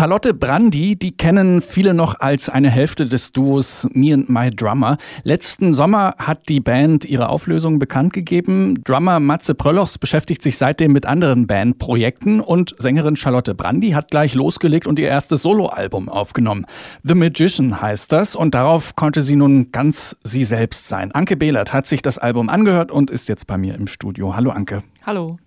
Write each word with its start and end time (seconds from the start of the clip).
Charlotte 0.00 0.32
Brandy, 0.32 0.96
die 0.96 1.14
kennen 1.14 1.60
viele 1.60 1.92
noch 1.92 2.20
als 2.20 2.48
eine 2.48 2.70
Hälfte 2.70 3.04
des 3.04 3.32
Duos 3.32 3.86
Me 3.92 4.14
and 4.14 4.30
My 4.30 4.48
Drummer. 4.48 4.96
Letzten 5.24 5.74
Sommer 5.74 6.14
hat 6.16 6.48
die 6.48 6.60
Band 6.60 7.04
ihre 7.04 7.28
Auflösung 7.28 7.78
bekannt 7.78 8.14
gegeben. 8.14 8.82
Drummer 8.84 9.20
Matze 9.20 9.54
Pröllochs 9.54 9.98
beschäftigt 9.98 10.40
sich 10.40 10.56
seitdem 10.56 10.92
mit 10.92 11.04
anderen 11.04 11.46
Bandprojekten 11.46 12.40
und 12.40 12.74
Sängerin 12.78 13.14
Charlotte 13.14 13.54
Brandy 13.54 13.90
hat 13.90 14.10
gleich 14.10 14.32
losgelegt 14.32 14.86
und 14.86 14.98
ihr 14.98 15.08
erstes 15.08 15.42
Soloalbum 15.42 16.08
aufgenommen. 16.08 16.64
The 17.02 17.14
Magician 17.14 17.82
heißt 17.82 18.10
das 18.10 18.34
und 18.34 18.54
darauf 18.54 18.96
konnte 18.96 19.20
sie 19.20 19.36
nun 19.36 19.70
ganz 19.70 20.16
sie 20.24 20.44
selbst 20.44 20.88
sein. 20.88 21.12
Anke 21.12 21.36
Behlert 21.36 21.74
hat 21.74 21.86
sich 21.86 22.00
das 22.00 22.16
Album 22.16 22.48
angehört 22.48 22.90
und 22.90 23.10
ist 23.10 23.28
jetzt 23.28 23.46
bei 23.46 23.58
mir 23.58 23.74
im 23.74 23.86
Studio. 23.86 24.34
Hallo 24.34 24.48
Anke. 24.48 24.82
Hallo. 25.04 25.38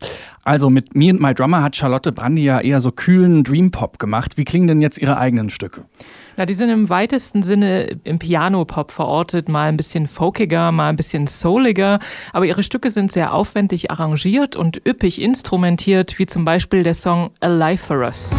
Also 0.44 0.70
mit 0.70 0.96
Me 0.96 1.10
and 1.10 1.22
My 1.22 1.34
Drummer 1.34 1.64
hat 1.64 1.76
Charlotte 1.76 2.12
Brandy 2.12 2.44
ja 2.44 2.60
eher 2.60 2.82
so 2.82 2.92
kühlen 2.92 3.44
Dream 3.44 3.72
Pop 3.72 3.98
gemacht. 3.98 4.38
Wie 4.38 4.44
klingen 4.44 4.68
denn 4.68 4.82
jetzt 4.82 4.98
ihre 4.98 5.18
eigenen 5.18 5.50
Stücke? 5.50 5.86
Na, 6.36 6.46
die 6.46 6.54
sind 6.54 6.70
im 6.70 6.90
weitesten 6.90 7.44
Sinne 7.44 8.00
im 8.04 8.20
Piano-Pop 8.20 8.92
verortet, 8.92 9.48
mal 9.50 9.70
ein 9.70 9.78
bisschen 9.78 10.08
folkiger, 10.08 10.72
mal 10.72 10.90
ein 10.90 10.96
bisschen 10.96 11.28
souliger, 11.28 12.00
aber 12.34 12.46
ihre 12.46 12.64
Stücke 12.64 12.90
sind 12.90 13.12
sehr 13.12 13.34
aufwendig 13.34 13.92
arrangiert 13.92 14.56
und 14.56 14.82
üppig 14.86 15.22
instrumentiert, 15.22 16.18
wie 16.18 16.26
zum 16.26 16.44
Beispiel 16.44 16.84
der 16.84 16.96
Song 16.96 17.30
Alive 17.40 17.78
for 17.78 18.00
Us. 18.00 18.36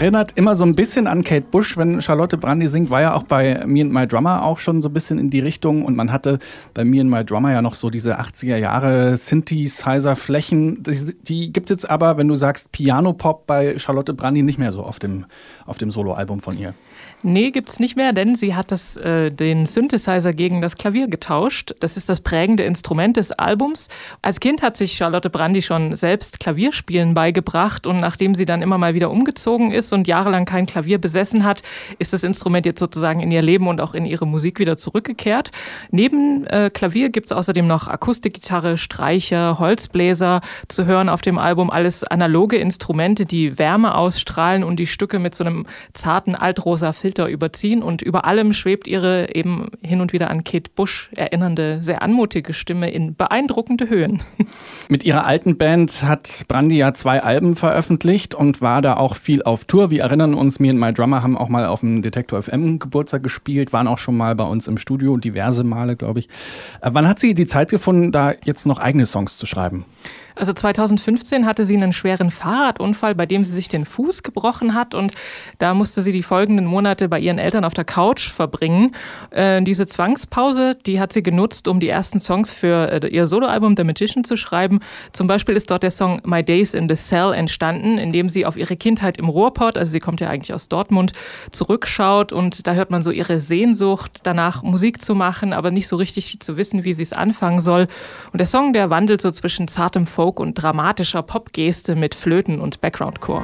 Erinnert 0.00 0.32
immer 0.36 0.54
so 0.54 0.64
ein 0.64 0.74
bisschen 0.74 1.06
an 1.06 1.22
Kate 1.22 1.46
Bush, 1.50 1.76
wenn 1.76 2.00
Charlotte 2.00 2.38
Brandy 2.38 2.66
singt, 2.68 2.88
war 2.88 3.02
ja 3.02 3.14
auch 3.14 3.24
bei 3.24 3.62
Me 3.66 3.82
and 3.82 3.92
My 3.92 4.06
Drummer 4.06 4.44
auch 4.44 4.58
schon 4.58 4.80
so 4.80 4.88
ein 4.88 4.94
bisschen 4.94 5.18
in 5.18 5.28
die 5.28 5.40
Richtung 5.40 5.84
und 5.84 5.94
man 5.94 6.10
hatte 6.10 6.38
bei 6.72 6.84
Me 6.84 7.02
and 7.02 7.10
My 7.10 7.22
Drummer 7.22 7.52
ja 7.52 7.60
noch 7.60 7.74
so 7.74 7.90
diese 7.90 8.18
80er 8.18 8.56
Jahre 8.56 9.16
Synthesizer-Flächen. 9.18 10.82
Die, 10.82 11.14
die 11.22 11.52
gibt 11.52 11.70
es 11.70 11.74
jetzt 11.74 11.90
aber, 11.90 12.16
wenn 12.16 12.28
du 12.28 12.34
sagst 12.34 12.72
Piano-Pop 12.72 13.46
bei 13.46 13.78
Charlotte 13.78 14.14
Brandy 14.14 14.42
nicht 14.42 14.58
mehr 14.58 14.72
so 14.72 14.82
auf 14.82 14.98
dem, 14.98 15.26
auf 15.66 15.76
dem 15.76 15.90
Soloalbum 15.90 16.40
von 16.40 16.58
ihr. 16.58 16.74
Nee, 17.22 17.50
gibt's 17.50 17.78
nicht 17.78 17.96
mehr, 17.96 18.14
denn 18.14 18.34
sie 18.34 18.54
hat 18.54 18.72
das, 18.72 18.96
äh, 18.96 19.30
den 19.30 19.66
Synthesizer 19.66 20.32
gegen 20.32 20.62
das 20.62 20.76
Klavier 20.76 21.06
getauscht. 21.06 21.74
Das 21.80 21.98
ist 21.98 22.08
das 22.08 22.22
prägende 22.22 22.62
Instrument 22.62 23.18
des 23.18 23.30
Albums. 23.32 23.88
Als 24.22 24.40
Kind 24.40 24.62
hat 24.62 24.78
sich 24.78 24.94
Charlotte 24.94 25.28
Brandy 25.28 25.60
schon 25.60 25.94
selbst 25.94 26.40
Klavierspielen 26.40 27.12
beigebracht 27.12 27.86
und 27.86 27.98
nachdem 27.98 28.34
sie 28.34 28.46
dann 28.46 28.62
immer 28.62 28.78
mal 28.78 28.94
wieder 28.94 29.10
umgezogen 29.10 29.70
ist 29.70 29.89
und 29.92 30.08
jahrelang 30.08 30.44
kein 30.44 30.66
Klavier 30.66 30.98
besessen 30.98 31.44
hat, 31.44 31.62
ist 31.98 32.12
das 32.12 32.24
Instrument 32.24 32.66
jetzt 32.66 32.80
sozusagen 32.80 33.20
in 33.20 33.30
ihr 33.30 33.42
Leben 33.42 33.68
und 33.68 33.80
auch 33.80 33.94
in 33.94 34.06
ihre 34.06 34.26
Musik 34.26 34.58
wieder 34.58 34.76
zurückgekehrt. 34.76 35.50
Neben 35.90 36.46
äh, 36.46 36.70
Klavier 36.72 37.10
gibt's 37.10 37.32
außerdem 37.32 37.66
noch 37.66 37.86
Akustikgitarre, 37.86 38.78
Streicher, 38.78 39.58
Holzbläser 39.58 40.40
zu 40.68 40.86
hören 40.86 41.08
auf 41.08 41.20
dem 41.20 41.38
Album. 41.38 41.70
Alles 41.70 42.02
analoge 42.02 42.56
Instrumente, 42.56 43.26
die 43.26 43.58
Wärme 43.58 43.94
ausstrahlen 43.94 44.64
und 44.64 44.80
die 44.80 44.86
Stücke 44.86 45.18
mit 45.18 45.34
so 45.34 45.44
einem 45.44 45.66
zarten 45.92 46.34
altrosa 46.34 46.92
Filter 46.92 47.10
Filter 47.10 47.26
überziehen 47.28 47.82
und 47.82 48.02
über 48.02 48.24
allem 48.24 48.52
schwebt 48.52 48.86
ihre 48.86 49.34
eben 49.34 49.66
hin 49.82 50.00
und 50.00 50.12
wieder 50.12 50.30
an 50.30 50.44
Kate 50.44 50.70
Bush 50.76 51.10
erinnernde, 51.16 51.80
sehr 51.82 52.02
anmutige 52.02 52.52
Stimme 52.52 52.90
in 52.90 53.16
beeindruckende 53.16 53.88
Höhen. 53.88 54.22
Mit 54.88 55.04
ihrer 55.04 55.26
alten 55.26 55.58
Band 55.58 56.04
hat 56.04 56.44
Brandy 56.46 56.76
ja 56.76 56.94
zwei 56.94 57.22
Alben 57.22 57.56
veröffentlicht 57.56 58.34
und 58.34 58.60
war 58.60 58.80
da 58.80 58.96
auch 58.96 59.16
viel 59.16 59.42
auf 59.42 59.64
Tour. 59.64 59.79
Wir 59.88 60.02
erinnern 60.02 60.34
uns, 60.34 60.60
Me 60.60 60.68
and 60.68 60.78
My 60.78 60.92
Drummer 60.92 61.22
haben 61.22 61.38
auch 61.38 61.48
mal 61.48 61.64
auf 61.64 61.80
dem 61.80 62.02
Detektor 62.02 62.42
FM 62.42 62.78
Geburtstag 62.78 63.22
gespielt, 63.22 63.72
waren 63.72 63.86
auch 63.86 63.96
schon 63.96 64.16
mal 64.16 64.34
bei 64.34 64.44
uns 64.44 64.68
im 64.68 64.76
Studio, 64.76 65.16
diverse 65.16 65.64
Male, 65.64 65.96
glaube 65.96 66.18
ich. 66.18 66.28
Äh, 66.82 66.90
wann 66.92 67.08
hat 67.08 67.18
sie 67.18 67.32
die 67.32 67.46
Zeit 67.46 67.70
gefunden, 67.70 68.12
da 68.12 68.34
jetzt 68.44 68.66
noch 68.66 68.78
eigene 68.78 69.06
Songs 69.06 69.38
zu 69.38 69.46
schreiben? 69.46 69.86
Also 70.40 70.54
2015 70.54 71.44
hatte 71.44 71.66
sie 71.66 71.76
einen 71.76 71.92
schweren 71.92 72.30
Fahrradunfall, 72.30 73.14
bei 73.14 73.26
dem 73.26 73.44
sie 73.44 73.52
sich 73.52 73.68
den 73.68 73.84
Fuß 73.84 74.22
gebrochen 74.22 74.74
hat 74.74 74.94
und 74.94 75.12
da 75.58 75.74
musste 75.74 76.00
sie 76.00 76.12
die 76.12 76.22
folgenden 76.22 76.64
Monate 76.64 77.10
bei 77.10 77.20
ihren 77.20 77.38
Eltern 77.38 77.62
auf 77.62 77.74
der 77.74 77.84
Couch 77.84 78.30
verbringen. 78.30 78.96
Äh, 79.32 79.60
diese 79.60 79.84
Zwangspause, 79.84 80.78
die 80.86 80.98
hat 80.98 81.12
sie 81.12 81.22
genutzt, 81.22 81.68
um 81.68 81.78
die 81.78 81.90
ersten 81.90 82.20
Songs 82.20 82.54
für 82.54 82.90
äh, 82.90 83.06
ihr 83.08 83.26
Soloalbum 83.26 83.74
The 83.76 83.84
Magician 83.84 84.24
zu 84.24 84.38
schreiben. 84.38 84.80
Zum 85.12 85.26
Beispiel 85.26 85.54
ist 85.56 85.70
dort 85.70 85.82
der 85.82 85.90
Song 85.90 86.22
My 86.24 86.42
Days 86.42 86.72
in 86.72 86.88
the 86.88 86.94
Cell 86.94 87.34
entstanden, 87.34 87.98
in 87.98 88.10
dem 88.10 88.30
sie 88.30 88.46
auf 88.46 88.56
ihre 88.56 88.76
Kindheit 88.76 89.18
im 89.18 89.28
Ruhrpott, 89.28 89.76
also 89.76 89.92
sie 89.92 90.00
kommt 90.00 90.22
ja 90.22 90.30
eigentlich 90.30 90.54
aus 90.54 90.70
Dortmund, 90.70 91.12
zurückschaut 91.50 92.32
und 92.32 92.66
da 92.66 92.72
hört 92.72 92.90
man 92.90 93.02
so 93.02 93.10
ihre 93.10 93.40
Sehnsucht 93.40 94.20
danach 94.22 94.62
Musik 94.62 95.02
zu 95.02 95.14
machen, 95.14 95.52
aber 95.52 95.70
nicht 95.70 95.86
so 95.86 95.96
richtig 95.96 96.40
zu 96.40 96.56
wissen, 96.56 96.84
wie 96.84 96.94
sie 96.94 97.02
es 97.02 97.12
anfangen 97.12 97.60
soll. 97.60 97.88
Und 98.32 98.38
der 98.38 98.46
Song, 98.46 98.72
der 98.72 98.88
wandelt 98.88 99.20
so 99.20 99.30
zwischen 99.30 99.68
zartem 99.68 100.06
Folk 100.06 100.29
Folk 100.30 100.38
und 100.38 100.54
dramatischer 100.54 101.22
Popgeste 101.22 101.96
mit 101.96 102.14
Flöten 102.14 102.60
und 102.60 102.80
Backgroundchor. 102.80 103.42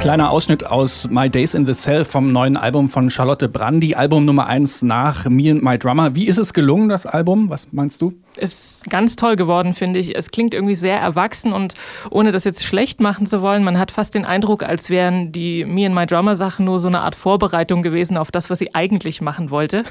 Kleiner 0.00 0.30
Ausschnitt 0.30 0.64
aus 0.64 1.06
My 1.10 1.28
Days 1.28 1.52
in 1.52 1.66
the 1.66 1.72
Cell 1.72 2.06
vom 2.06 2.32
neuen 2.32 2.56
Album 2.56 2.88
von 2.88 3.10
Charlotte 3.10 3.50
Brandy, 3.50 3.94
Album 3.94 4.24
Nummer 4.24 4.46
1 4.46 4.80
nach 4.80 5.28
Me 5.28 5.50
and 5.50 5.62
My 5.62 5.78
Drummer. 5.78 6.14
Wie 6.14 6.26
ist 6.26 6.38
es 6.38 6.54
gelungen, 6.54 6.88
das 6.88 7.04
Album? 7.04 7.50
Was 7.50 7.70
meinst 7.70 8.00
du? 8.00 8.14
Ist 8.38 8.88
ganz 8.88 9.16
toll 9.16 9.36
geworden, 9.36 9.74
finde 9.74 9.98
ich. 9.98 10.16
Es 10.16 10.30
klingt 10.30 10.54
irgendwie 10.54 10.74
sehr 10.74 10.98
erwachsen 10.98 11.52
und 11.52 11.74
ohne 12.10 12.32
das 12.32 12.44
jetzt 12.44 12.64
schlecht 12.64 13.00
machen 13.00 13.26
zu 13.26 13.42
wollen, 13.42 13.64
man 13.64 13.78
hat 13.78 13.90
fast 13.90 14.14
den 14.14 14.24
Eindruck, 14.24 14.62
als 14.62 14.90
wären 14.90 15.32
die 15.32 15.64
Me 15.64 15.86
and 15.86 15.94
My 15.94 16.06
Drummer 16.06 16.34
Sachen 16.34 16.64
nur 16.64 16.78
so 16.78 16.88
eine 16.88 17.00
Art 17.00 17.14
Vorbereitung 17.14 17.82
gewesen 17.82 18.16
auf 18.16 18.30
das, 18.30 18.50
was 18.50 18.58
sie 18.58 18.74
eigentlich 18.74 19.20
machen 19.20 19.50
wollte. 19.50 19.84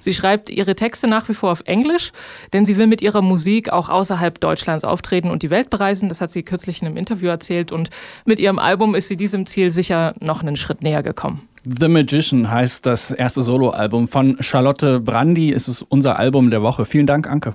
Sie 0.00 0.14
schreibt 0.14 0.50
ihre 0.50 0.74
Texte 0.74 1.06
nach 1.08 1.28
wie 1.28 1.34
vor 1.34 1.52
auf 1.52 1.62
Englisch, 1.64 2.12
denn 2.52 2.64
sie 2.66 2.76
will 2.76 2.86
mit 2.86 3.02
ihrer 3.02 3.22
Musik 3.22 3.70
auch 3.70 3.88
außerhalb 3.88 4.40
Deutschlands 4.40 4.84
auftreten 4.84 5.30
und 5.30 5.42
die 5.42 5.50
Welt 5.50 5.70
bereisen. 5.70 6.08
Das 6.08 6.20
hat 6.20 6.30
sie 6.30 6.42
kürzlich 6.42 6.82
in 6.82 6.88
einem 6.88 6.96
Interview 6.96 7.28
erzählt 7.28 7.72
und 7.72 7.90
mit 8.24 8.38
ihrem 8.38 8.58
Album 8.58 8.94
ist 8.94 9.08
sie 9.08 9.16
diesem 9.16 9.46
Ziel 9.46 9.70
sicher 9.70 10.14
noch 10.20 10.42
einen 10.42 10.56
Schritt 10.56 10.82
näher 10.82 11.02
gekommen. 11.02 11.48
The 11.68 11.88
Magician 11.88 12.48
heißt 12.48 12.86
das 12.86 13.10
erste 13.10 13.42
Soloalbum 13.42 14.06
von 14.06 14.36
Charlotte 14.38 15.00
Brandy. 15.00 15.52
Es 15.52 15.66
ist 15.66 15.82
unser 15.82 16.16
Album 16.16 16.50
der 16.50 16.62
Woche. 16.62 16.84
Vielen 16.84 17.06
Dank, 17.06 17.28
Anke. 17.28 17.54